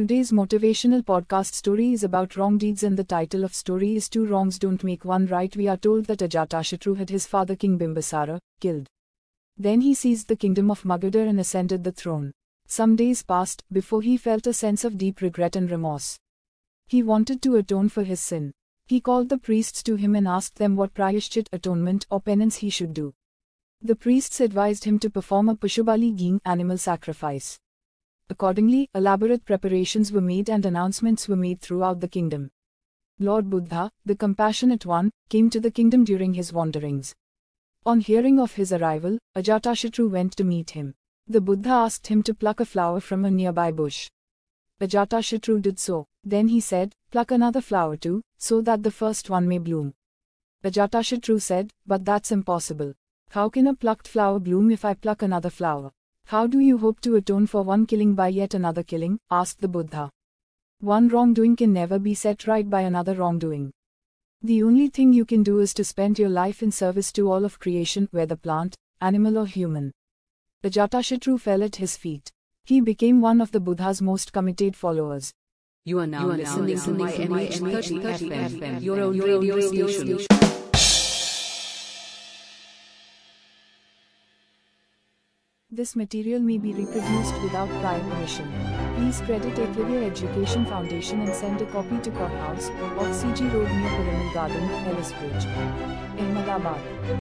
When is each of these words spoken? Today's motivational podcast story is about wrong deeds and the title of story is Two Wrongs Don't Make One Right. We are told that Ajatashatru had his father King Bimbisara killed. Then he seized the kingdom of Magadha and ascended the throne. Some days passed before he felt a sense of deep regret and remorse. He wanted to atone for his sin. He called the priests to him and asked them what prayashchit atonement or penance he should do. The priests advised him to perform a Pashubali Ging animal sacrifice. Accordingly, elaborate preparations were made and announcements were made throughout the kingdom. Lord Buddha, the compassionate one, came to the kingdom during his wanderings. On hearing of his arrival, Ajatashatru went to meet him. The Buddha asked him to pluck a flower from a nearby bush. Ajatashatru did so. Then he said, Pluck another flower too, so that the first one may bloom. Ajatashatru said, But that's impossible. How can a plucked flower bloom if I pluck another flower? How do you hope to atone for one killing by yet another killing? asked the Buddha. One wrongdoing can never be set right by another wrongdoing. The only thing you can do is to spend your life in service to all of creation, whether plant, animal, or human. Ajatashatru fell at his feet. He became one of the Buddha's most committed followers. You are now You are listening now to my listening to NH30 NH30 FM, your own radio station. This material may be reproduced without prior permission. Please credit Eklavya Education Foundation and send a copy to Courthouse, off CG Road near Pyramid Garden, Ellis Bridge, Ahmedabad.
Today's 0.00 0.32
motivational 0.32 1.02
podcast 1.02 1.52
story 1.52 1.92
is 1.92 2.04
about 2.04 2.34
wrong 2.34 2.56
deeds 2.56 2.84
and 2.84 2.96
the 2.96 3.04
title 3.04 3.44
of 3.44 3.54
story 3.54 3.96
is 3.96 4.08
Two 4.08 4.24
Wrongs 4.24 4.58
Don't 4.58 4.82
Make 4.82 5.04
One 5.04 5.26
Right. 5.26 5.54
We 5.54 5.68
are 5.68 5.76
told 5.76 6.06
that 6.06 6.20
Ajatashatru 6.20 6.96
had 6.96 7.10
his 7.10 7.26
father 7.26 7.54
King 7.54 7.78
Bimbisara 7.78 8.38
killed. 8.60 8.86
Then 9.58 9.82
he 9.82 9.92
seized 9.92 10.28
the 10.28 10.36
kingdom 10.36 10.70
of 10.70 10.84
Magadha 10.84 11.28
and 11.28 11.38
ascended 11.38 11.84
the 11.84 11.92
throne. 11.92 12.32
Some 12.66 12.96
days 12.96 13.22
passed 13.22 13.62
before 13.70 14.00
he 14.00 14.16
felt 14.16 14.46
a 14.46 14.54
sense 14.54 14.84
of 14.84 14.96
deep 14.96 15.20
regret 15.20 15.54
and 15.54 15.70
remorse. 15.70 16.16
He 16.88 17.02
wanted 17.02 17.42
to 17.42 17.56
atone 17.56 17.90
for 17.90 18.02
his 18.02 18.20
sin. 18.20 18.52
He 18.86 19.02
called 19.02 19.28
the 19.28 19.36
priests 19.36 19.82
to 19.82 19.96
him 19.96 20.14
and 20.14 20.26
asked 20.26 20.56
them 20.56 20.76
what 20.76 20.94
prayashchit 20.94 21.48
atonement 21.52 22.06
or 22.10 22.22
penance 22.22 22.56
he 22.56 22.70
should 22.70 22.94
do. 22.94 23.12
The 23.82 23.96
priests 23.96 24.40
advised 24.40 24.84
him 24.84 24.98
to 25.00 25.10
perform 25.10 25.50
a 25.50 25.56
Pashubali 25.56 26.16
Ging 26.16 26.40
animal 26.46 26.78
sacrifice. 26.78 27.58
Accordingly, 28.30 28.88
elaborate 28.94 29.44
preparations 29.44 30.12
were 30.12 30.20
made 30.20 30.48
and 30.48 30.64
announcements 30.64 31.28
were 31.28 31.34
made 31.34 31.60
throughout 31.60 31.98
the 31.98 32.06
kingdom. 32.06 32.50
Lord 33.18 33.50
Buddha, 33.50 33.90
the 34.06 34.14
compassionate 34.14 34.86
one, 34.86 35.10
came 35.28 35.50
to 35.50 35.58
the 35.58 35.70
kingdom 35.72 36.04
during 36.04 36.34
his 36.34 36.52
wanderings. 36.52 37.12
On 37.84 37.98
hearing 37.98 38.38
of 38.38 38.52
his 38.52 38.72
arrival, 38.72 39.18
Ajatashatru 39.36 40.08
went 40.08 40.36
to 40.36 40.44
meet 40.44 40.70
him. 40.70 40.94
The 41.26 41.40
Buddha 41.40 41.70
asked 41.70 42.06
him 42.06 42.22
to 42.22 42.32
pluck 42.32 42.60
a 42.60 42.64
flower 42.64 43.00
from 43.00 43.24
a 43.24 43.30
nearby 43.32 43.72
bush. 43.72 44.08
Ajatashatru 44.80 45.60
did 45.60 45.80
so. 45.80 46.06
Then 46.22 46.48
he 46.48 46.60
said, 46.60 46.94
Pluck 47.10 47.32
another 47.32 47.60
flower 47.60 47.96
too, 47.96 48.22
so 48.38 48.60
that 48.62 48.84
the 48.84 48.92
first 48.92 49.28
one 49.28 49.48
may 49.48 49.58
bloom. 49.58 49.92
Ajatashatru 50.64 51.42
said, 51.42 51.72
But 51.84 52.04
that's 52.04 52.30
impossible. 52.30 52.94
How 53.30 53.48
can 53.48 53.66
a 53.66 53.74
plucked 53.74 54.06
flower 54.06 54.38
bloom 54.38 54.70
if 54.70 54.84
I 54.84 54.94
pluck 54.94 55.22
another 55.22 55.50
flower? 55.50 55.90
How 56.30 56.46
do 56.46 56.60
you 56.60 56.78
hope 56.78 57.00
to 57.00 57.16
atone 57.16 57.48
for 57.48 57.64
one 57.64 57.86
killing 57.86 58.14
by 58.14 58.28
yet 58.28 58.54
another 58.54 58.84
killing? 58.84 59.18
asked 59.32 59.60
the 59.60 59.66
Buddha. 59.66 60.08
One 60.78 61.08
wrongdoing 61.08 61.56
can 61.56 61.72
never 61.72 61.98
be 61.98 62.14
set 62.14 62.46
right 62.46 62.70
by 62.70 62.82
another 62.82 63.14
wrongdoing. 63.14 63.72
The 64.40 64.62
only 64.62 64.86
thing 64.86 65.12
you 65.12 65.24
can 65.24 65.42
do 65.42 65.58
is 65.58 65.74
to 65.74 65.82
spend 65.82 66.20
your 66.20 66.28
life 66.28 66.62
in 66.62 66.70
service 66.70 67.10
to 67.14 67.28
all 67.28 67.44
of 67.44 67.58
creation, 67.58 68.06
whether 68.12 68.36
plant, 68.36 68.76
animal, 69.00 69.38
or 69.38 69.46
human. 69.46 69.90
Ajatashatru 70.62 71.40
fell 71.40 71.64
at 71.64 71.74
his 71.74 71.96
feet. 71.96 72.30
He 72.64 72.80
became 72.80 73.20
one 73.20 73.40
of 73.40 73.50
the 73.50 73.58
Buddha's 73.58 74.00
most 74.00 74.32
committed 74.32 74.76
followers. 74.76 75.32
You 75.84 75.98
are 75.98 76.06
now 76.06 76.26
You 76.26 76.30
are 76.30 76.36
listening 76.36 76.76
now 76.76 76.84
to 76.84 76.90
my 76.92 77.06
listening 77.40 77.72
to 77.72 77.88
NH30 77.88 78.02
NH30 78.02 78.60
FM, 78.60 78.82
your 78.82 79.00
own 79.00 79.18
radio 79.18 79.58
station. 79.58 80.69
This 85.72 85.94
material 85.94 86.40
may 86.40 86.58
be 86.58 86.74
reproduced 86.74 87.40
without 87.44 87.68
prior 87.80 88.00
permission. 88.00 88.50
Please 88.96 89.20
credit 89.20 89.54
Eklavya 89.54 90.10
Education 90.10 90.66
Foundation 90.66 91.20
and 91.20 91.32
send 91.32 91.60
a 91.60 91.66
copy 91.66 91.96
to 91.98 92.10
Courthouse, 92.10 92.70
off 92.98 93.14
CG 93.14 93.46
Road 93.54 93.70
near 93.70 93.88
Pyramid 93.88 94.34
Garden, 94.34 94.68
Ellis 94.88 95.12
Bridge, 95.12 95.46
Ahmedabad. 96.18 97.00